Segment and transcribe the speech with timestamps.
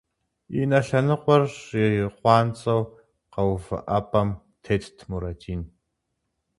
[0.61, 2.81] И нэ лъэныкъуэр щӏиукъуанцӏэу
[3.33, 4.29] къэувыӏэпӏэм
[4.63, 5.61] тетт Мурадин.